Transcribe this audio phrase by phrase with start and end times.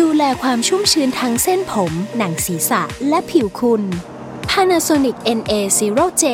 [0.00, 3.82] ดูแลความชุ่มชื้นทั้งเส้นผม หนังศีรษะ และผิวคุณ
[4.50, 6.24] Panasonic NA0J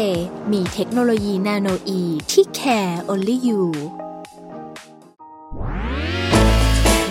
[0.52, 2.00] มีเทคโนโลยีนาโนอี
[2.32, 3.62] ที่ care only you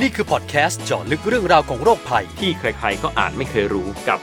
[0.02, 4.20] นี่คือพอดแคสต์เจาะลึกเรื่องราวของโรคภัย ที่ใครๆก็อ่านไม่เคยรู้กับ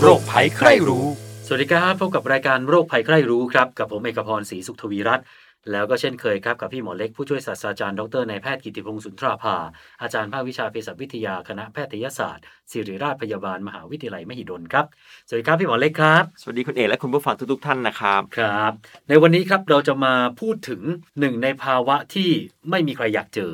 [0.00, 1.06] โรคภัยใครรู้
[1.46, 5.24] สวัสดีครับพบกับรายการโรคภัยใครรู้ครับ กับผมเอกพรศรีสุขทวีรัตน์
[5.72, 9.56] แล้วก็เช่นเคยครับกับพี่หมอเล็กผู้ช่วยศาสตราจารย์ดรนายแพทย์กิติพงศ์สุนทราภา
[10.02, 14.86] อาจารย์ภาควิชาเภสัชวิทยาคณะแพทยศาสตร์ ศิริราชพยาบาลมหาวิทยาลัยมหิดลครับ
[15.26, 18.72] สวัสดีครับพี่หมอเล็กครับ สวัสดีคุณเอกและคุณผู้ฟังทุกๆท่านนะครับครับ
[19.08, 20.82] ในวันนี้ครับเราจะมาพูดถึง
[21.20, 22.30] หนึ่งในภาวะที่
[22.70, 23.52] ไม่มีใครอยากเจอ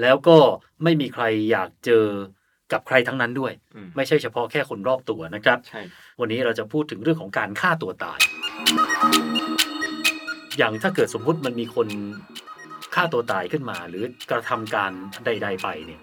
[0.00, 0.38] แล้วก็
[0.82, 2.06] ไม่มีใครอยากเจอ
[2.72, 5.80] กับใครทั้งนั้นด้วยอืมไม่ใช่เฉพาะแค่คนรอบตัวนะครับใช่
[6.20, 8.20] วันนี้เราจะพูดถึงเรื่องของการฆ่าตัวตาย
[10.58, 11.88] อย่างถ้าเกิดสมมุติมันมีคน
[12.94, 14.92] ฆ่าตัวตายขึ้นมา หรือกระทำการ
[15.24, 16.00] ใด ๆ ไปเนี่ย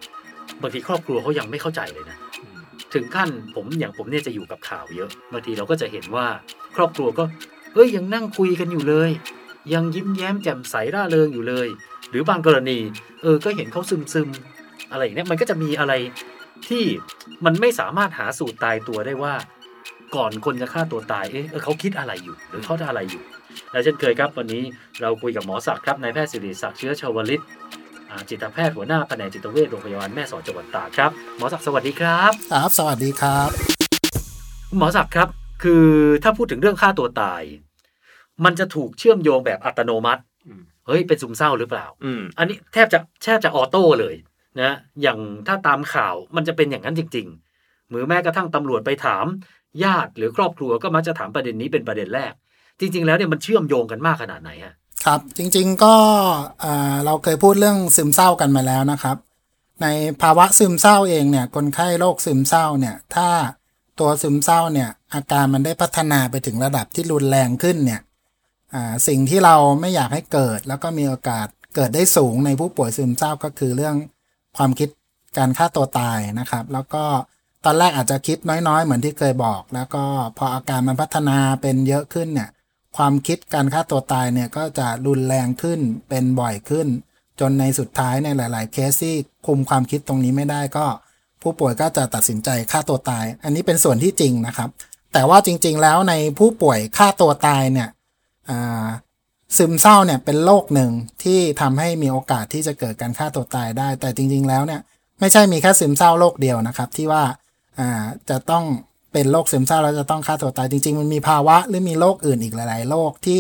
[0.62, 2.18] บางทีครอบครัวเขายังไม่เข้าใจเลยนะ
[2.94, 6.28] ถึงขั้นผมอย่างผมเนี่ยจะอยู่กับข่าวเยอะบางทีเราก็จะเห็นว่า
[6.76, 7.24] ครอบครัวก็
[7.74, 9.10] เอ้ยยังนั่งคุยกันอยู่เลย
[9.74, 11.68] ยังยิ้มแย้มแจ่มใสร่าเริงอยู่เลย
[12.10, 12.80] หรือบางกรณี
[13.22, 15.94] เออก็เห็นเขาซึมซึมๆอะไรอย่างเนี้ยมันก็จะมีอะไร
[16.68, 16.84] ที่
[17.46, 19.34] มันไม่สามารถหาสูตรตายตัวได้ว่า
[20.16, 23.24] ก่อนคนจะฆ่าตัวตายเอ๊ะเอเขาคิดอะไรอยู่ หรือเขาจะอะไรอยู่
[23.72, 24.64] และเช่นเคยครับ วันนี้
[25.02, 27.44] เราคุยกับหมอศักดิ์ครับนายแพทย์สิริศักดิ์เชื้อชาวลิต
[28.10, 33.50] อ่าจิตแพทย์หัวหน้าแผนกจิตเวชโรงพยาบาลแม่สอดจังหวัดตากครับหมอศักดิ์สวัสดีครับครับ สวัสดีครับ
[34.78, 35.30] หมอศักดิ์ครับ
[35.64, 35.88] คือ
[36.24, 37.44] ถ้าพูดถึงเรื่องฆ่าตัวตาย
[38.46, 44.16] มันจะถูกเชื่อมโยงแบบอัตโนมัติอืมเฮ้ยเป็นซึมเศร้าหรือเปล่าอืมอันนี้แทบจะแทบจะออโต้เลย
[44.62, 44.72] นะ
[45.02, 47.28] อย่างถ้าตามข่าวมันจะเป็นอย่างนั้นจริง
[47.60, 49.26] ๆ หรือแม้กระทั่งตำรวจไปถาม
[49.84, 52.34] ญาติหรือครอบครัวก็มักจะถามประเด็นนี้เป็นประเด็นแรก
[52.82, 54.74] จริง ๆ แล้วเนี่ยมันเชื่อมโยงกันมากขนาดไหนฮะ
[55.06, 55.96] ครับจริง ๆก็
[56.64, 59.18] อ่าเราเคยพูดเรื่องซึมเศร้ากันมาแล้วนะครับ
[59.82, 59.88] ใน
[60.22, 63.28] ภาวะซึมเศร้าเองเนี่ยคนไข้โรคซึมเศร้าเนี่ยถ้า
[64.00, 68.02] ตัวซึมเศร้าเนี่ยอาการมันได้พัฒนาไปถึงระดับที่รุนแรงขึ้นเนี่ย
[69.08, 73.96] สิ่งที่เราไม่อยากให้เกิด แล้วก็มีโอกาสเกิดได้สูงในผู้ป่วยซึมเศร้าก็คือเรื่อง
[74.58, 74.90] ความคิด
[75.38, 77.04] การฆ่าตัวตายนะครับ แล้วก็
[77.66, 78.38] ตอนแรกอาจจะคิด
[78.68, 80.04] น้อยๆ เหมือนที่เคยบอก แล้วก็
[80.38, 82.50] พออาการมันพัฒนาเป็นเยอะขึ้นเนี่ย
[82.98, 85.80] ความคิดการฆ่าตัวตายเนี่ยก็จะรุนแรงขึ้น
[86.10, 86.88] เป็นบ่อยขึ้น
[87.40, 89.16] จนในสุดท้ายในหลาย ๆ เคสที่
[89.48, 90.86] คุมความคิดตรงนี้ไม่ได้ก็
[91.42, 94.70] ผู้ป่วยก็จะตัดสินใจฆ่าตัวตาย อันนี้เป็นส่วนที่จริงนะครับ
[95.14, 97.90] แต่ว่าจริง ๆ แล้วในผู้ป่วยฆ่าตัวตายเนี่ย
[99.58, 100.92] ซึมเศร้าเนี่ยเป็นโรคหนึ่ง
[101.24, 104.82] ที่ทำให้มีโอกาสที่จะเกิดการฆ่าตัวตายได้ แต่จริง ๆ แล้วเนี่ย
[105.20, 107.24] ไม่ใช่มีแค่ซึมเศร้าโรคเดียวนะครับ ที่ว่า
[107.80, 108.66] อ่าจะต้อง
[109.14, 113.40] เป็นโรคซึมเศร้าแล้วจะต้องฆ่าตัวตายจริง ๆ มันมีภาวะหรือมีโรคอื่นอีกหลาย ๆโรคที่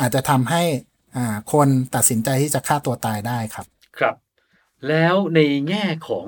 [0.00, 0.62] อาจจะทำให้
[1.16, 3.66] อ่าคนตัดสินใจที่จะฆ่าตัวตายได้ครับ
[3.98, 4.14] ครับ
[4.88, 6.26] แล้วในแง่ของ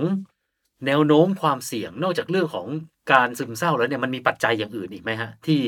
[0.86, 2.66] แนวโน้มความเสี่ยงนอกจากเรื่องของ
[3.12, 5.62] การซึมเศร้าแล้วเนี่ยมันมีปัจจัยอย่างอื่นอีกไหมฮะที่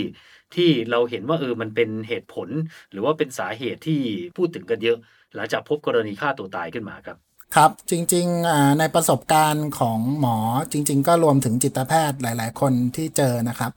[0.55, 2.49] ที่เราเห็นว่าเออมันเป็นเหตุผล
[2.91, 4.01] หรือว่าเป็นสาเหตุที่
[4.37, 4.99] พูดถึงกันเยอะ
[5.34, 7.17] หลังจากพบกรณีฆ่าตัวตายขึ้นมาครับ
[7.54, 10.37] ครับ จริงๆในประสบการณ์ของหมอ
[10.72, 13.72] จริง ๆ ก็รวมถึงจิตแพทย์หลาย ๆ คนที่เจอนะครับ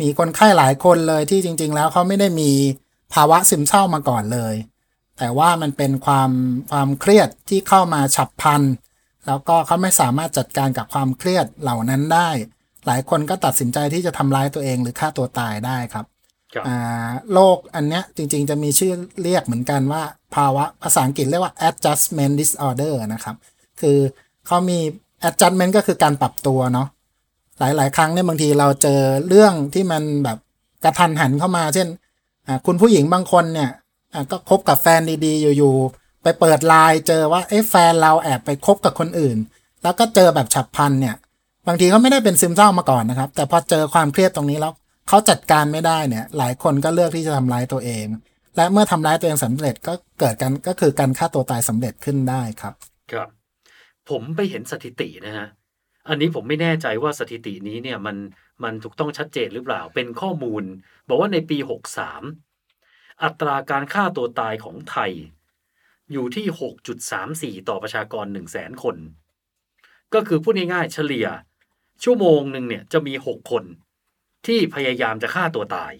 [0.00, 2.52] มีคนไข้หลายคนเลยที่จริง ๆ แล้วเขาไม่ได้มี
[3.14, 4.54] ภาวะซึมเศร้ามาก่อนเลย
[5.18, 6.30] แต่ว่ามันเป็นความ
[6.70, 8.62] ความเครียดที่เข้ามาฉับพลัน
[9.26, 12.30] แล้วก็เขาไม่สามารถจัดการกับความเครียดเหล่านั้นได้
[12.86, 16.06] หลายคนก็ตัดสินใจที่จะทำร้ายตัวเองหรือฆ่าตัวตายได้ครับ
[17.32, 20.02] โรคอันเนี้ยจริงๆจะมีชื่อเรียกเหมือนกันว่า
[20.34, 23.36] ภาวะภาษาอังกฤษเรียกว่า adjustment disorder นะครับ
[23.80, 23.98] คือ
[24.46, 24.78] เขามี
[25.28, 26.88] adjustment ก็คือการปรับตัวเนาะ
[27.58, 30.38] หลายๆ ครั้งเนี่ยบางทีเราเจอเรื่องที่มันแบบ
[30.84, 31.88] กระทันหันเข้ามา เช่น
[32.66, 33.70] คุณผู้หญิงบางคนเนี่ย
[34.30, 39.36] ก็คบกับแฟนดีๆ อยู่ๆ ไปเปิดไลน์เจอว่าเอ๊ะแฟนเราแอบไปคบกับคนอื่น
[39.82, 41.14] แล้วก็เจอแบบฉับพลันเนี่ย
[41.66, 44.72] บางทีเขาไม่ได้เป็นซึมเศร้ามาก่อนนะครับ แต่พอเจอความเครียดตรงนี้แล้ว
[45.08, 48.06] เขาจัดการไม่ได้เนี่ย หลายคนก็เลือกที่จะทำร้ายตัวเอง
[48.56, 52.74] และเมื่อทำร้ายตัวเองสำเร็จก็เกิดกันก็คือการฆ่าตัวตายสำเร็จขึ้นได้ครับ
[53.12, 53.28] ครับ
[54.10, 55.48] ผมไปเห็นสถิตินะฮะ
[56.08, 58.16] อันนี้ผมไม่แน่ใจว่าสถิตินี้เนี่ยมัน
[58.64, 60.64] มันถูกต้องชัดเจนหรือเปล่า เป็นข้อมูล
[61.08, 61.58] บอกว่าในปี
[62.40, 65.12] 63 อัตราการฆ่าตัวตายของไทย
[66.12, 66.46] อยู่ที่
[67.62, 68.96] 6.34 ต่อประชากร 1 0 0 0 0 0 คน
[70.14, 71.26] ก็คือพูดง่ายๆเฉลี่ย
[72.04, 73.64] ชั่วโมงหนึ่งเนี่ยจะมีหกคน
[74.46, 75.92] ที่พยายามจะฆ่าตัวตาย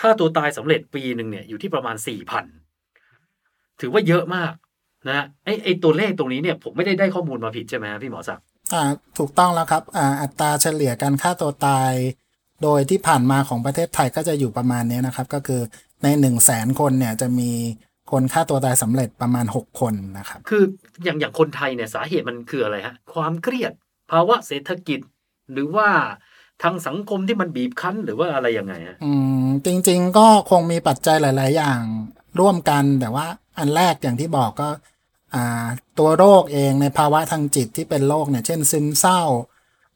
[0.00, 2.44] ฆ่าตัวตายสำเร็จปีหนึ่งเนี่ยอยู่ที่ประมาณสี่พัน
[3.80, 4.52] ถือว่าเยอะมาก
[5.08, 8.82] นะไอไอตัวเลขตรงนี้เนี่ยผมไม่ได้ได้ข้อมูลมาผิดใช่ไหมฮะพี่หมอศักดิ์อ่า
[9.18, 11.92] ถูกต้องแล้วครับอ่าอัตราเฉลี่ยการฆ่าตัวตาย
[12.62, 15.60] โดยที่ผ่านมาของประเทศไทยก็จะอยู่ประมาณเนี้ยนะครับ ก็คือ
[16.02, 17.50] ใน1นึ่งแสนคนเนี่ยจะมี
[18.10, 20.62] คนฆ่าตัวตายสำเร็จประมาณ 6 คนนะครับ คือ
[21.04, 23.72] อย่างอย่างคนไทยเนี่ยสาเหตุมันคืออะไรฮะ ความเครียด
[24.10, 25.00] ภาวะเศรษฐกิจ
[25.52, 25.88] หรือว่า
[26.62, 29.12] ทางสังคมที่มันบีบคั้นหรือว่าอะไรยังไงฮะอื
[29.42, 31.80] มจริง ๆ ก็คงมีปัจจัยหลาย ๆ อย่าง
[32.40, 33.26] ร่วมกันแต่ว่า
[33.58, 34.68] อันแรกอย่างที่บอกก็
[35.34, 35.66] อ่า
[35.98, 39.20] ตัวโรคเองในภาวะทางจิตที่เป็นโรคเนี่ยเช่นซึมเศร้า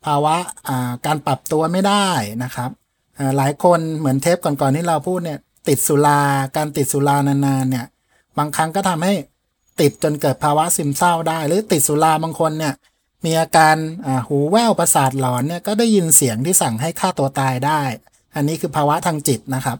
[0.06, 0.37] ภาวะ
[0.69, 2.09] อ่าการปรับตัวไม่ได้
[2.44, 2.70] นะครับ
[3.37, 5.38] หลายคนเหมือนเทปก่อนๆที่เราพูดเนี่ย
[5.69, 6.20] ติดสุรา
[6.56, 7.87] การติดสุรานานๆเนี่ย
[8.38, 9.15] บางครั้งก็ทำให้
[9.81, 12.75] ติดจนเกิดภาวะซึมเศร้าได้ หรือติดสุราบางคนเนี่ย
[13.25, 13.77] มีอาการ
[14.27, 17.83] หูแว่วประสาทหลอนเนี่ยก็ได้ยินเสียงที่สั่งให้ฆ่าตัวตายได้
[18.35, 19.79] อันนี้คือภาวะทางจิตนะครับ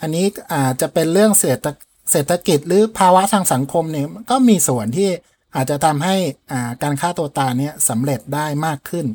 [0.00, 1.66] อันนี้อาจจะเป็นเรื่องเศรษฐ
[2.10, 5.08] เศรษฐกิจหรือภาวะทางสังคมเนี่ยก็มีส่วนที่
[5.54, 6.16] อาจจะทำให้
[6.52, 9.06] อ่าการฆ่าตัวตายเนี่ยสำเร็จได้มากขึ้น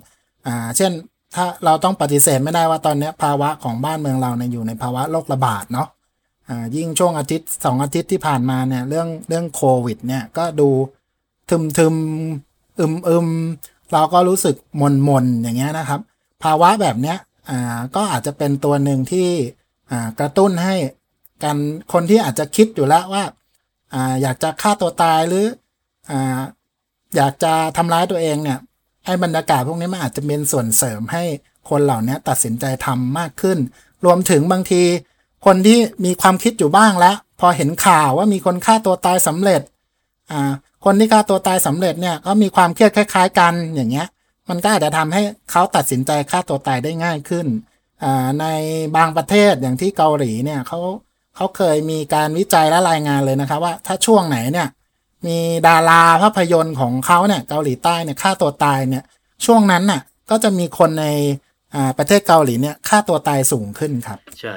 [0.47, 0.91] อ่าเช่น
[1.35, 5.87] ถ้าเราต้องปฏิเสธไม่ได้ว่าตอนนี้ภาวะของบ้านเมืองเราเนี่ยอยู่ในภาวะโรคระบาดเนาะ
[6.49, 10.69] อ่ายิ่งช่วงอาทิตย์สองอาทิตย์ที่ผ่านมาเนี่ยเรื่องเรื่องโควิดเนี่ยก็ดู
[11.49, 11.95] ทึมทึม
[12.79, 13.27] อึมอึม
[13.93, 16.01] เราก็รู้สึกมนมนๆอย่างเงี้ยนะครับ
[16.43, 17.17] ภาวะแบบเนี้ย
[17.49, 19.27] อ่าก็อาจจะเป็นตัวหนึ่งที่
[19.91, 20.75] อ่ากระตุ้นให้
[21.43, 21.57] การ
[21.93, 23.23] คนที่อาจจะคิดอยู่แล้วว่า
[23.93, 25.45] อ่าอยากจะฆ่าตัวตายหรือ
[26.11, 26.39] อ่า
[27.15, 28.59] อยากจะทำร้ายตัวเองเนี่ย
[29.05, 31.23] ไอ้บรรยากาศพวกนี้มันอาจจะเป็นส่วนเสริมให้
[31.69, 33.57] คนเหล่านี้ตัดสินใจทำมากขึ้น
[34.05, 34.83] รวมถึงบางที
[35.45, 39.61] คนที่มีความคิดอยู่บ้างแล้ว พอเห็นข่าวว่ามีคนฆ่าตัวตายสำเร็จ
[40.31, 40.51] อ่า
[40.85, 44.07] คนที่ฆ่าตัวตายสำเร็จเนี่ยก็มีความเครียดคล้าย ๆ กันอย่างเงี้ย
[44.49, 45.21] มันก็อาจจะทำให้
[45.51, 47.47] เขาตัดสินใจฆ่าตัวตายได้ง่ายขึ้น
[48.03, 48.45] อ่าใน
[48.95, 50.79] บางประเทศอย่างที่เกาหลีเนี่ยเขา
[51.35, 54.67] เขาเคยมีการวิจัยและรายงานเลยนะครับว่าถ้าช่วงไหนเนี่ย
[55.27, 55.37] มี
[55.67, 59.03] ดาราภาพยนตร์ของเขาเนี่ยเกาหลีใต้เนี่ยฆ่าตัวตายเนี่ย
[59.45, 61.05] ช่วงนั้นน่ะก็จะมีคนใน
[61.75, 64.55] อ่าประเทศเกาหลีเนี่ยฆ่าตัวตายสูงขึ้นครับ ใช่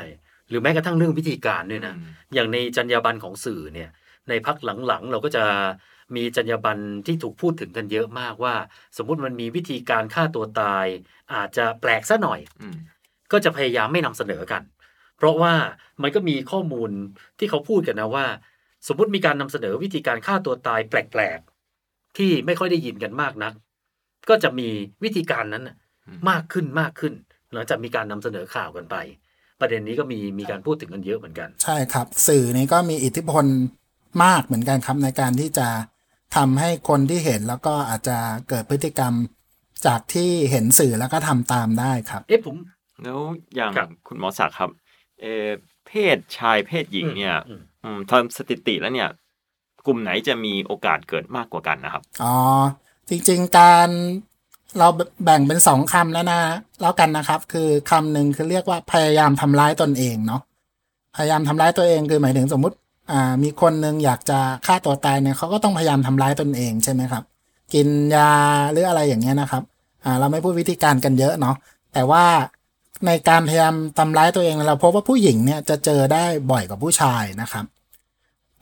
[0.49, 1.95] หรือแม้กระทั่งเรื่องวิธีการด้วยนะ
[2.35, 3.91] อย่างในจรรยาบรรณของสื่อเนี่ย
[4.29, 5.45] ในพักหลังๆ เราก็จะ
[6.17, 8.55] มีจรรยาบรรณที่ถูกพูดถึงกันเยอะมากว่า
[8.97, 10.87] สมมุติมันมีวิธีการฆ่าตัวตาย
[11.35, 12.77] อาจจะแปลกซะหน่อยอืม
[13.33, 14.63] ก็จะพยายามไม่นำเสนอกัน
[15.17, 15.55] เพราะว่า
[16.03, 16.91] มันก็มีข้อมูล
[17.39, 18.27] ที่เขาพูดกันนะว่า
[18.89, 23.53] สมมุติมีการนำเสนอวิธีการฆ่าตัวตายแปลกๆที่ไม่ค่อยได้ยินกันมากนัก
[24.29, 24.69] ก็จะมี
[25.05, 25.77] วิธีการนั้นน่ะ
[26.31, 27.15] มากขึ้นมากขึ้น
[27.53, 28.97] หลังจากมีการนำเสนอข่าวกันไป
[29.61, 33.45] ประเด็นนี้ก็มีมีการพูดถึงกันเยอะเหมือนกัน ใช่ครับ สื่อนี้ก็มีอิทธิพล
[34.25, 35.69] มากเหมือนกันครับในการที่จะ
[36.37, 39.13] ทำให้คนที่เห็นแล้วก็อาจจะเกิดพฤติกรรม
[39.87, 42.57] จากที่เห็นสื่อแล้วก็ทำตามได้ครับ เอ๊ะผม
[43.03, 43.19] แล้ว
[43.57, 44.71] อย่างครับ คุณหมอศักดิ์ครับ
[45.21, 45.47] เออ
[45.87, 49.11] เพศชายเพศหญิงเนี่ยอืมอืมทำสถิติแล้วเนี่ย
[49.87, 52.37] กลุ่มไหนจะมีโอกาสเกิดมากกว่ากันนะครับ อ๋อ
[53.09, 53.89] จริงๆการ
[54.79, 54.89] เรา
[55.25, 56.41] แบ่งเป็นสองคำแล้วนะ
[56.81, 60.43] แล้วกันนะครับ คือคำหนึ่งคือเรียกว่าพยายามทำร้ายตนเองเนาะ
[61.17, 62.77] พยายามทำร้ายตัวเองคือหมายถึงสมมุติ
[63.13, 67.23] อ่ามีคนหนึ่งอยากจะฆ่าตัวตายเนี่ยเขาก็ต้องพยายามทำร้ายตนเองใช่ไหมครับ
[67.75, 68.31] กินยา
[68.73, 69.63] หรืออะไรอย่างเงี้ยนะครับ
[70.05, 71.57] อ่าเราไม่พูดวิธีการกันเยอะเนาะ
[71.95, 72.25] แต่ว่า
[73.07, 77.65] ในการพยายามทำร้ายตัวเองเราพบว่าผู้หญิงเนี่ยจะเจอได้บ่อยกว่าผู้ชายนะครับ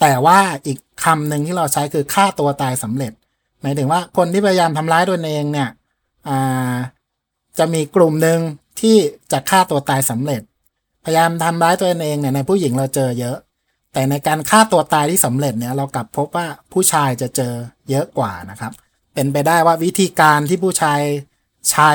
[0.01, 3.13] แต่ว่าอีกคำหนึ่งที่เราใช้คือฆ่าตัวตายสำเร็จ
[3.61, 5.69] หมายถึงว่าคนที่พยายามทำร้ายตัวเองเนี่ย
[7.59, 8.39] จะมีกลุ่มหนึ่ง
[8.81, 8.97] ที่
[9.33, 10.43] จะฆ่าตัวตายสำเร็จ
[11.05, 13.37] พยายามทำร้ายตัวเองเนี่ยในผู้หญิงเราเจอเยอะ
[13.97, 17.55] แต่ในการฆ่าตัวตายที่สำเร็จเนี่ยเรากลับพบว่าผู้ชายจะเจอ
[17.91, 18.73] เยอะกว่านะครับ
[19.15, 21.01] เป็นไปได้ว่าวิธีการที่ผู้ชาย
[21.71, 21.91] ใช้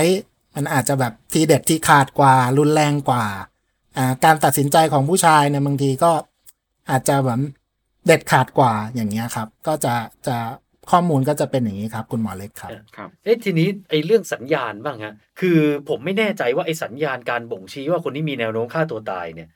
[0.55, 3.25] มันอาจจะแบบทีเด็ดที่ขาดกว่า รุนแรงกว่า
[4.25, 6.11] การตัดสินใจของผู้ชายเนี่ยบางทีก็
[6.89, 7.41] อาจจะแบบ
[8.07, 9.93] เด็ดขาดกว่าอย่างเงี้ยครับ ก็จะ
[10.27, 10.37] จะ
[10.91, 19.49] ข้อมูลก็จะเป็นอย่างนี้ครับ คุณหมอเล็กครับครับเอ๊ะทีนี้ไอ้เรื่องสัญญาณบ้างฮะคือผมไม่แน่ใจว่าไอ้สัญญาณการบ่งชี้ว่าคนนี้มีแนวโน้มฆ่าตัวตายเนี่ย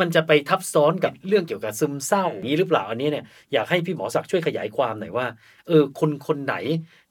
[0.00, 5.26] มันจะไปทับซ้อนกับเรื่องเกี่ยวกับซึมเศร้าอย่างนี้หรือเปล่าอันนี้เนี่ยอยากให้พี่หมอศักดิ์ช่วยขยายความหน่อยว่า
[5.66, 6.54] เออคนคนไหน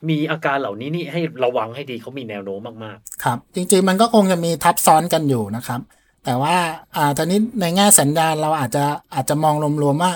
[0.10, 5.82] มีอาการเหล่านี้นี่ให้ระวังให้ดีเขามีแนวโน้มมากครับ จริงๆมันก็คงจะมีทับซ้อนกันอยู่นะครับ
[6.26, 6.56] แต่ว่า
[6.96, 10.12] อ่าตอนนี้ในแง่สัญญาณเราอาจจะอาจจะมองรวมๆว่า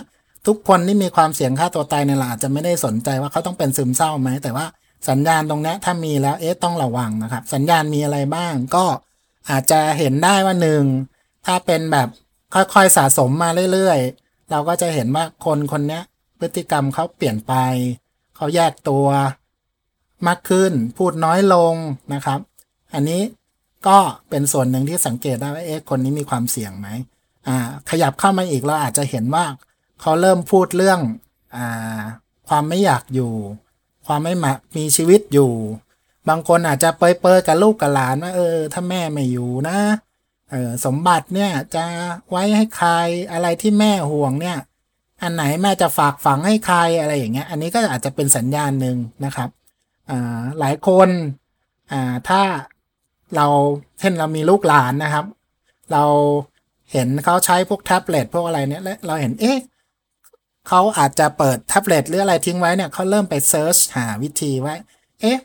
[0.48, 4.66] ทุกคนที่มีความเสี่ยงฆ่าตัวตายเนี่ยเราอาจจะไม่ได้สนใจว่าเขาต้องเป็นซึมเศร้าไหมแต่ว่า
[5.10, 8.86] สัญญาณตรงเนี้ยถ้ามีแล้วเอ๊ะต้องระวังนะครับ สัญญาณมีอะไรบ้างก็
[9.50, 10.84] อาจจะเห็นได้ว่าหนึ่ง
[11.46, 12.08] ถ้าเป็นแบบ
[12.54, 16.02] ค่อยๆสะสมมาเรื่อยๆ เราก็จะเห็นว่าคนคนนี้
[16.40, 17.54] พฤติกรรมเขาเปลี่ยนไป
[18.36, 19.08] เขาแยกตัว
[20.28, 21.76] มากขึ้นพูดน้อยลง
[22.14, 22.40] นะครับ
[22.94, 23.22] อันนี้
[23.88, 23.98] ก็
[24.30, 26.88] เป็นส่วนหนึ่งที่สังเกตได้ว่าเอ๊ะคนนี้มีความเสี่ยงไหม
[27.48, 27.58] อ่า
[27.90, 29.46] ขยับเข้ามาอีกเราอาจจะเห็นว่า
[30.02, 31.00] เขาเริ่มพูดเรื่อง
[31.56, 32.02] อ่า
[32.48, 33.34] ความไม่อยากอยู่
[34.08, 35.52] ความไม่มามีชีวิตอยู่
[36.30, 39.78] บางคนอาจจะเปรยๆกับลูกกับหลานว่าเออถ้าแม่ไม่อยู่นะ
[40.52, 41.86] เออสมบัติเนี่ยจะ
[42.30, 42.92] ไว้ให้ใคร
[43.32, 44.58] อะไรที่แม่ห่วงเนี่ย
[45.22, 49.50] อันไหนแม่จะฝากฝังให้ใครอะไรอย่างเงี้ย อันนี้ก็อาจจะเป็นสัญญาณหนึ่งนะครับ
[50.10, 51.10] อ่าหลายคน
[51.92, 52.42] อ่าถ้า
[53.36, 53.48] เรา
[54.00, 55.26] เช่นเรามีลูกหลานนะครับ
[55.92, 56.04] เรา
[56.92, 59.60] เห็นเขาใช้พวกแท็บเล็ตพวกอะไรเนี่ยแล้วเราเห็นเอ๊ะ
[60.68, 64.76] เขาอาจจะเปิดแท็บเล็ตหรืออะไรทิ้งไว้เนี่ยเขาเริ่มไปเซิร์ชหาวิธีไว้
[65.22, 65.38] เอ๊ะ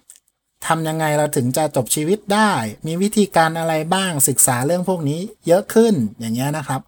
[0.67, 2.53] ทำยังไงเราถึงจะจบชีวิตได้
[2.87, 6.81] มีวิธีการอะไรบ้างศึกษาเรื่องพวกนี้เยอะขึ้นอย่างเงี้ยนะครับ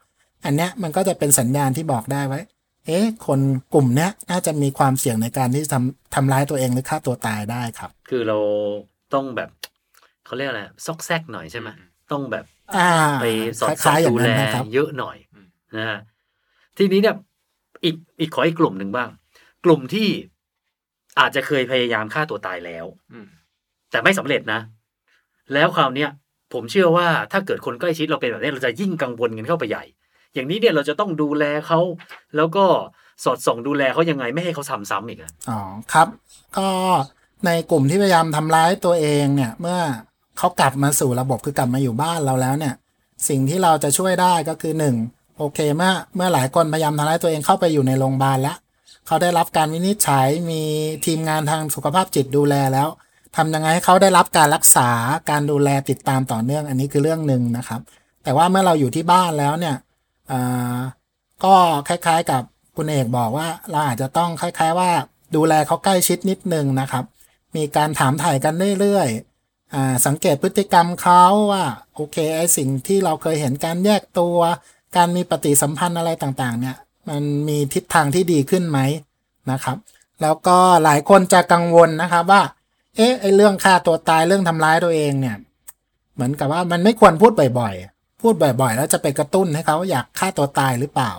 [0.44, 2.40] อันเนี้ยมันก็จะเป็นสัญญาณที่บอกได้ไว้
[2.86, 3.40] เอ๊ะ คน
[3.74, 8.38] กลุ่มเนี้ยน่าจะมีความเสี่ยงในการที่ทำทำร้ายตัวเองหรือฆ่าตัวตายได้ครับ คือเรา
[9.14, 9.50] ต้องแบบ
[10.24, 11.68] เขาเรียกอะไรซอกแซกหน่อยใช่ไหม
[12.12, 12.44] ต้องแบบ
[12.76, 12.90] อ่า
[13.22, 13.26] ไป
[13.60, 15.16] สอดคส่อล้างยๆอย่าดูงแลนั้นนะครับเยอะหน่อย
[15.76, 16.00] นะฮะ
[16.78, 17.16] ทีนี้เนี่ย
[17.84, 19.08] อีกอีกขออีกกลุ่มหนึ่งบ้าง
[19.64, 20.08] กลุ่มที่
[21.20, 23.28] อาจจะเคยพยายามฆ่าตัวตายแล้วอืม
[23.90, 24.60] แต่ไม่สำเร็จนะ
[25.54, 26.10] แล้วคราวเนี้ย
[26.52, 29.84] ผมเชื่อว่าถ้าเกิดคนใกล้ชิดเราเป็นแบบนี้เราจะยิ่งกังวลกันเข้าไปใหญ่
[30.34, 31.80] อย่างนี้เนี่ยเราจะต้องดูแลเขา
[32.36, 32.64] แล้วก็
[33.24, 35.60] สอดส่องดูแลเขายังไงไม่ให้เขาทำซ้ำอีกอะอ๋อ
[35.92, 36.08] ครับ
[36.58, 36.68] ก็
[37.46, 39.78] ในกลุ่มที่พยายามทำร้ายตัวเองเนี่ย เมื่อ
[40.38, 42.74] เขากลับมาสู่ระบบคือกลับมาอยู่บ้านเราแล้วเนี่ย
[43.28, 44.96] สิ่งที่เราจะช่วยได้ก็คือหนึ่ง
[45.38, 48.56] โอเคเมื่อเมื่อหลายคนพยายามทำร้ายตัวเองเข้าไปอยู่ในโรงพยาบาลแล้ว
[49.06, 50.62] เขาได้รับการวินิจฉัยมี
[51.06, 52.88] ทีมงานทางสุขภาพจิตดูแลแล้ว
[53.36, 54.90] ทำยังไงให้เขาได้รับการรักษา
[55.30, 57.80] การดูแลติดตามต่อเนื่องอันนี้คือเรื่องหนึ่งนะครับ
[58.24, 59.76] แต่ว่าเมื่อเราอยู่ที่บ้านแล้วเนี่ย
[61.44, 61.54] ก็
[61.88, 62.42] คล้ายๆกับ
[62.76, 64.90] คุณเอกบอกว่าเราอาจจะต้องคล้าย ๆ ว่า
[65.36, 67.04] ดูแลเขาใกล้ชิดนิดนึงนะครับ
[67.56, 74.38] มีการถามถ่ายกันเรื่อยๆสังเกตพฤติกรรมเขาว่าโอเคไอสิ่งที่เราเคยเห็นการแยกตัว
[74.96, 76.76] การมีปฏิสัมพันธ์อะไรต่างๆ เนี่ย
[77.08, 78.78] มันมีทิศทางที่ดีขึ้นไหม
[79.50, 79.76] นะครับ
[80.22, 82.42] แล้วก็หลายคนจะกังวลนะครับว่า
[82.98, 85.36] เอ๊ะไอเรื่องฆ่าตัวตายเรื่องทำร้ายตัวเองเนี่ย
[86.14, 91.12] เหมือนกับว่ามันไม่ควรพูดบ่อยๆ พูดบ่อยๆ แล้วจะไปกระตุ้นให้เขาอยากฆ่าตัวตายหรือเปล่า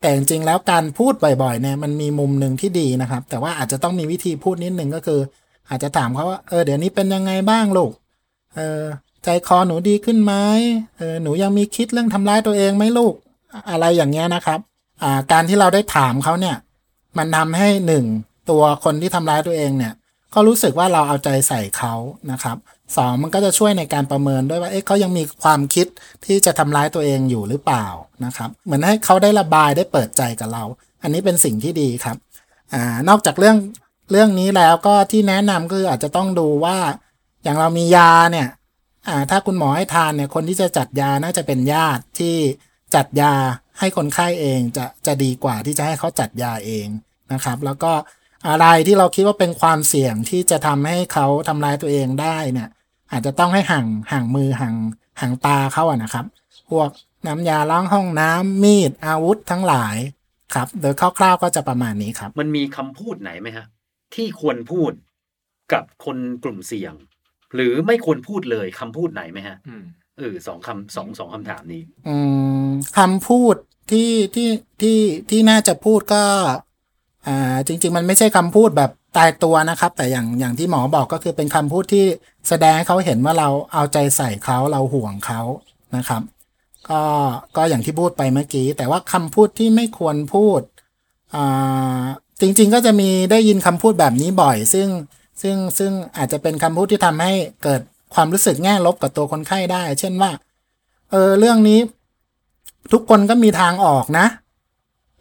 [0.00, 5.20] แต่จริงๆแล้วการพูดบ่อยๆเนี่ยมันมีมุมหนึ่งที่ดีนะครับ แต่ว่าอาจจะต้องมีวิธีพูดนิดนึงก็คือ
[5.68, 7.92] อาจจะถามเขาว่าเออเดี๋ยวนี้เป็นยังไงบ้างลูก
[8.54, 8.82] เออ
[9.24, 10.34] ใจคอหนูดีขึ้นไหม
[10.96, 13.14] เออหนูยังมีคิดเรื่องทำร้ายตัวเองไหมลูก
[13.70, 14.60] อะไรอย่างเงี้ยนะครับ
[15.02, 16.56] อ่าการที่เราได้ถามเขาเนี่ย
[17.18, 18.04] มันทำให้หนึ่ง
[18.50, 19.92] ตัวคนที่ทำร้ายตัวเองเนี่ย
[20.34, 21.94] ก็รู้สึกว่าเราเอาใจใส่เขา
[22.32, 22.56] นะครับ
[22.96, 25.86] สองมันก็จะช่วยในการประเมินด้วยว่าเอ๊ะเขายังมีความคิด
[26.24, 27.86] ที่จะทำร้ายตัวเองอยู่หรือเปล่า
[28.24, 30.64] นะครับเหมือนให้เขาได้ระบายได้เปิดใจกับเรา
[31.02, 32.16] อันนี้เป็นสิ่งที่ดีครับ
[32.74, 33.56] อ่านอกจากเรื่อง
[34.10, 36.78] เรื่องนี้แล้วก็ที่แนะนำก็คืออาจจะต้องดูว่า
[37.42, 38.48] อย่างเรามียาเนี่ย
[39.08, 42.36] อ่าถ้าคุณหมอให้ทานเนี่ยคนที่จะจัดยาน่าจะเป็นญาติที่
[42.94, 43.32] จัดยา
[43.78, 46.86] ให้คนไข้เองจะจะดีกว่าที่จะให้เขาจัดยาเอง
[47.32, 47.92] นะครับ แล้วก็
[48.48, 52.68] อะไรที่เราคิดว่าเป็นความเสี่ยงที่จะทำให้เขาทำร้ายตัวเองได้เนี่ย
[53.10, 54.74] อาจจะต้องให้ห่างห่างมือห่าง
[55.20, 56.24] ห่างตาเขาอะนะครับ
[56.70, 56.88] พวก
[57.26, 59.96] น้ำยาล้างห้องน้ำมีดอาวุธทั้งหลาย
[60.54, 63.66] ครับ โดยคร่าวๆก็จะประมาณนี้ครับ มันมีคำพูดไหนไหมฮะ
[64.14, 64.92] ที่ควรพูด
[65.72, 66.94] กับคนกลุ่มเสี่ยง
[67.54, 69.84] หรือไม่ควรพูดเลยคำพูดไหนไหมฮะอืม
[70.18, 72.16] เออสองคำสองสองคำถามนี้ อื
[72.66, 73.56] มคำพูด
[73.90, 74.50] ที่ที่
[74.80, 74.98] ที่
[75.30, 76.24] ที่น่าจะพูดก็
[77.28, 82.04] อ่าจริง ๆ มันไม่ใช่คำพูดแบบตายตัวนะครับ แต่อย่างอย่างที่หมอบอกก็คือเป็นคำพูดที่
[82.48, 85.40] แสดงให้เขาเห็นว่าเราเอาใจใส่เขาเราห่วงเขา
[85.96, 86.22] นะครับ
[86.88, 87.02] ก็
[87.56, 90.60] ก็อย่างที่พูดไปเมื่อกี้ แต่ว่าคำพูดที่ไม่ควรพูด
[91.34, 92.04] อ่า
[92.40, 94.88] จริง ๆ ก็จะมีได้ยินคำพูดแบบนี้บ่อย ซึ่ง
[95.42, 97.80] ซึ่งซึ่งอาจจะเป็นคำพูดที่ทำให้เกิด
[98.14, 100.30] ความรู้สึกแง่ลบกับตัวคนไข้ได้ เช่นว่า
[101.10, 101.80] เออเรื่องนี้
[102.92, 104.26] ทุกคนก็มีทางออกนะ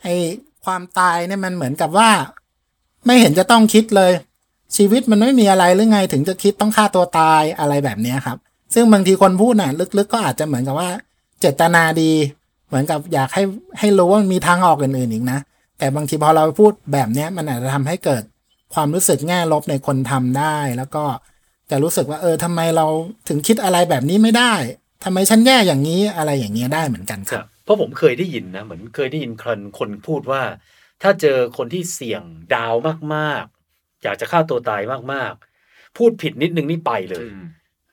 [0.03, 0.07] ไอ
[0.67, 2.09] ความตายเนี่ยมันเหมือนกับว่า
[3.05, 4.11] ไม่เห็นจะต้องคิดเลย
[4.75, 8.37] ชีวิตมันไม่มีอะไรหรือไงถึงจะคิดต้องฆ่าตัวตายอะไรแบบนี้ครับ
[8.73, 10.89] ซึ่งบางทีคนพูดน่ะ ลึกๆ ก็อาจจะเหมือนกับว่า
[11.39, 12.11] เจตนาดี
[12.67, 13.43] เหมือนกับอยากให้
[13.79, 15.39] ให้รู้ว่ามันมีทางออกอื่นๆอีกนะ
[15.77, 18.23] แต่บางทีพอเราพูดแบบนี้มันอาจจะทำให้เกิด
[18.73, 21.03] ความรู้สึกแง่ลบในคนทำได้ แล้วก็
[21.69, 22.85] จะรู้สึกว่าเออทำไมเรา
[23.27, 24.53] ถึงคิดอะไรแบบนี้ไม่ได้
[25.03, 30.41] ทำไมฉันแย่อย่างนี้อะไรอย่างเงี้ยได้เหมือนกันครับ เพราะผมเคยได้ยินนะเหมือนเคยได้ยินคนคนพูดว่า
[31.01, 32.23] ถ้าเจอคนที่เสี่ยง
[32.55, 32.73] ดาว
[33.15, 34.81] มากๆ อยากจะฆ่าตัวตาย
[35.13, 37.41] มากๆ พูดผิดนิดนึงนี่ไปเลยอืม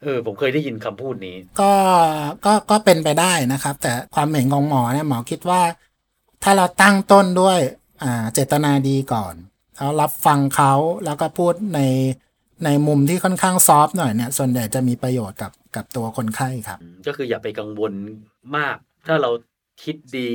[0.02, 1.72] เออผมเคยได้ยินคำพูดนี้ ก็
[2.44, 5.62] ก็ก็เป็นไปได้นะครับ แต่ความเห็นของหมอเนี่ยหมอคิดว่า
[6.42, 7.58] ถ้าเราตั้งต้นด้วย
[8.02, 9.34] อ่าเจตนาดีก่อน
[9.76, 10.72] แล้วรับฟังเขา
[11.04, 11.80] แล้วก็พูดใน
[12.64, 17.92] ในมุมที่ค่อนข้างซอฟต์หน่อยเนี่ย ส่วนใหญ่จะมีประโยชน์กับกับตัวคนไข้ครับอืมก็คืออย่าไปกังวล
[18.56, 18.76] มาก
[19.06, 19.30] ถ้าเรา
[19.82, 20.30] คิดดี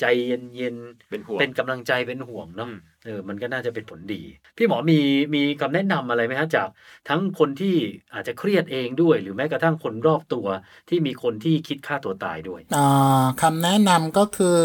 [0.00, 4.22] ใจเย็นๆเป็นห่วงเป็นกำลังใจเป็นห่วงเนาะอืมเออมันก็น่าจะเป็นผลดี
[4.56, 5.00] พี่หมอมี
[5.34, 6.68] มีคำแนะนำอะไรไหมฮะจาก
[7.08, 7.76] ทั้งคนที่
[8.14, 10.46] อาจจะเครียดเองด้วย หรือแม้กระทั่งคนรอบตัว
[10.88, 14.60] ที่มีคนที่คิดฆ่าตัวตายด้วยอ่าคำแนะนำก็คือ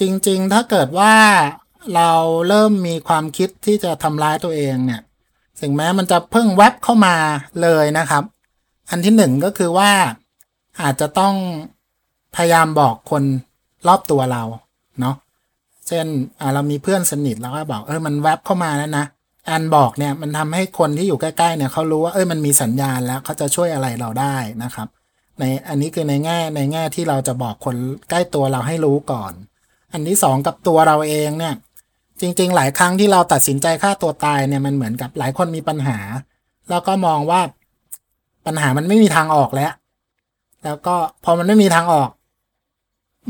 [0.00, 1.14] จริง ๆ ถ้าเกิดว่า
[1.96, 2.10] เรา
[2.48, 5.02] เริ่มมีความคิดที่จะทำร้ายตัวเองเนี่ย
[5.60, 7.16] ถึงแม้มันจะเพิ่งแวบเข้ามา
[7.62, 8.24] เลยนะครับ
[8.90, 9.92] อันที่หนึ่งก็คือว่า
[10.82, 11.34] อาจจะต้อง
[12.36, 13.22] พยายามบอกคน
[13.88, 14.42] รอบตัวเรา
[15.00, 15.16] เนาะ
[15.88, 16.06] เช่น
[16.40, 19.04] อ่าเรามีเพื่อนสนิทแล้วก็บอกเออมันแวบเข้ามาแล้วนะ
[19.48, 24.88] อันบอกเนี่ยมันทำให้คนที่อยู่ใกล้ๆเนี่ยเขารู้ว่าเออมันมีสัญญาณแล้วเขาจะช่วยอะไรเราได้นะครับ
[25.38, 27.76] ในอันนี้คือในแง่ในแง่ที่เราจะบอกคน
[28.10, 29.32] ใกล้ตัวเราให้รู้ก่อน
[29.92, 31.54] อันที่สองกับตัวเราเองเนี่ย
[32.20, 35.98] จริง ๆ หลายครั้งที่เราตัดสินใจฆ่าตัวตายเนี่ยมันเหมือนกับหลายคนมีปัญหา
[36.70, 37.40] แล้วก็มองว่า
[38.46, 39.72] ปัญหามันไม่มีทางออกแล้ว
[40.64, 42.10] แล้วก็พอมันไม่มีทางออก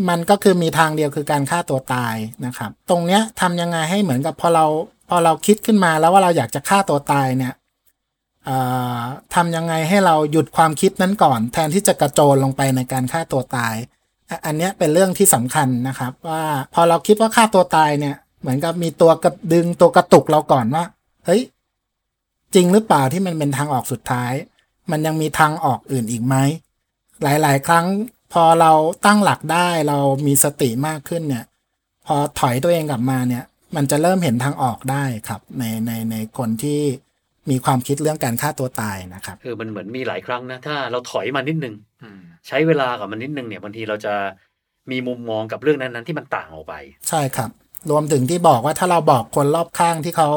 [0.09, 2.15] มันก็คือมีทางเดียวคือการฆ่าตัวตาย
[2.47, 4.67] นะครับ ตรงเนี้ยทำยังไงให้เหมือนกับพอเรา
[5.09, 7.55] พอเราคิดขึ้นมาแล้วว่าเราอยากจะฆ่าตัวตายเนี่ย
[9.35, 13.75] ทำยังไงให้เราหยุดความคิดนั้นก่อน แทนที่จะกระโจนลงไปในการฆ่าตัวตาย
[14.47, 16.45] อันนี้เป็นเรื่องที่สำคัญนะครับ ว่า
[16.75, 20.85] พอเราคิดว่าฆ่าตัวตายเนี่ย เหมือนกับมีตัวกระดึงตัวกระตุกเราก่อนว่า
[21.27, 21.43] เฮ้ย
[22.55, 24.33] จริงหรือเปล่าที่มันเป็นทางออกสุดท้าย
[24.91, 26.37] มันยังมีทางออกอื่นอีกไหม
[27.23, 27.87] หลาย ๆ ครั้ง
[28.33, 28.73] พอเรา
[29.07, 31.45] ตั้งหลักได้เรามีสติมากขึ้นเนี่ย
[32.07, 33.45] พอถอยตัวเองกลับมาเนี่ย
[33.77, 36.81] มันจะเริ่มเห็นทางออกได้ครับ ในในในคนที่
[37.51, 44.15] มีความคิดเรื่องการฆ่าตัวตายนะครับคือมันเหมือนมีหลายครั้งนะ ถ้าเราถอยมานิดนึงอืมใช้เวลากับมันนิดนึงเนี่ยบางทีเราจะ
[44.91, 46.75] มีมุมมองกับเรื่องนั้นๆ ที่มันต่างออกไป
[47.09, 47.51] ใช่ครับ
[47.91, 50.31] รวมถึงที่บอกว่าถ้าเราบอกคนรอบข้างที่เขา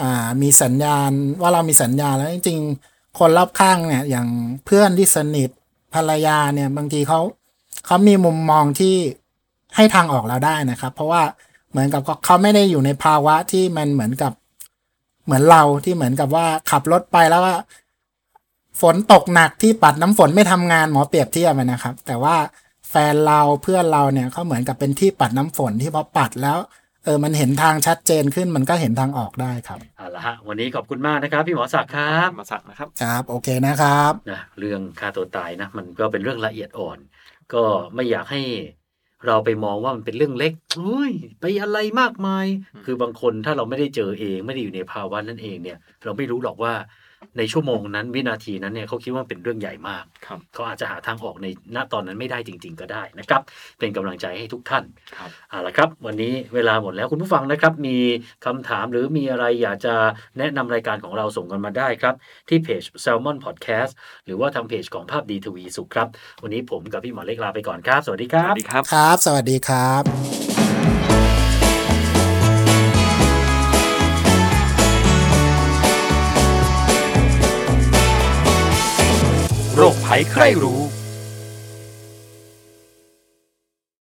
[0.00, 4.28] อ่ามีสัญญาณว่าเรามีสัญญาณแล้วจริงๆคนรอบข้างเนี่ย อย่าง
[4.64, 5.50] เพื่อนที่สนิท
[5.94, 7.20] ภรรยาเนี่ยบางทีเขา
[7.86, 8.96] เขามีมุมมองที่
[9.76, 11.22] ให้ทางออกเราได้นะครับ เพราะว่า
[11.70, 14.32] เหมือนกับเขาไม่ได้อยู่ในภาวะที่มันเหมือนกับ
[15.24, 17.56] เหมือนเราที่เหมือนกับว่าขับรถไปแล้วว่า
[18.80, 22.36] ฝนตกหนักที่ปัดน้ำฝนไม่ทำงานหมอเปรียบเทียบนะครับ แต่ว่า
[22.90, 26.58] แฟนเราเพื่อนเราเนี่ยเขาเหมือนกับเป็นที่ปัดน้ำฝนที่พอปัดแล้ว
[27.08, 36.98] เออมันเห็นทางชัดเจนขึ้นมันก็เห็นทางออกได้ครับเอาละฮะวันนี้ขอบคุณมากนะครับ พี่หมอศักดิ์ครับมาสักนะครับครับโอเคนะครับนะเรื่องฆ่าตัวตายนะมันก็เป็นเรื่องละเอียดอ่อน
[37.54, 37.62] ก็
[37.94, 38.42] ไม่อยากให้
[39.26, 46.72] เราไปมองว่ามันเป็นเรื่องเล็กเฮ้ยไปอะไรมากมายอืมคือบางคนถ้าเราไม่ได้เจอเองไม่ได้อยู่ในภาวะนั้นเองเนี่ย เราไม่รู้หรอกว่า
[47.38, 53.42] ในชั่วโมงนั้นวินาทีนั้นเนี่ยเขาคิดว่ามันเป็นเรื่องใหญ่มากครับเขาอาจจะหาทางออกในณตอนนั้นไม่ได้จริง ๆ ก็ได้นะครับ
[53.78, 54.84] เป็นกำลังใจให้ทุกท่าน
[55.16, 57.98] ครับเอาละครับ วันนี้เวลาหมดแล้วคุณผู้ฟังนะครับ มี
[58.46, 59.94] คำถามหรือมีอะไรอยากจะ
[60.38, 62.14] แนะนำรายการของเราส่งกันมาได้ครับ
[62.48, 63.92] ที่เพจ Salmon Podcast
[64.26, 66.08] หรือว่าทางเพจของภาพดีทวีสุขครับ
[66.42, 70.47] วันนี้ผมกับพี่หมอเล็กลาไปก่อนครับ สวัสดีคสรับวัสดีครับครับ สวัสดีครับ
[79.80, 80.80] โรคภัยใครรู้